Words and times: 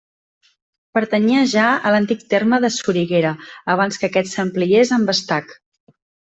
Pertanyia 0.97 1.43
ja 1.51 1.65
a 1.89 1.91
l'antic 1.97 2.25
terme 2.35 2.61
de 2.65 2.73
Soriguera, 2.79 3.35
abans 3.77 4.01
que 4.03 4.11
aquest 4.11 4.35
s'ampliés 4.35 4.99
amb 5.01 5.17
Estac. 5.19 5.59